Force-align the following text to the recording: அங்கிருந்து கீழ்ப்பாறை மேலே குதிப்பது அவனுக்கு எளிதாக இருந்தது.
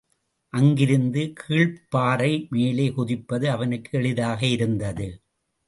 அங்கிருந்து 0.53 1.33
கீழ்ப்பாறை 1.41 2.47
மேலே 2.49 2.87
குதிப்பது 2.89 3.47
அவனுக்கு 3.49 3.99
எளிதாக 3.99 4.45
இருந்தது. 4.47 5.07